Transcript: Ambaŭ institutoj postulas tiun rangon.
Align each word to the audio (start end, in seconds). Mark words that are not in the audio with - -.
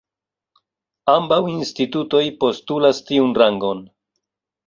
Ambaŭ 1.15 1.37
institutoj 1.51 2.23
postulas 2.45 3.03
tiun 3.11 3.39
rangon. 3.43 3.87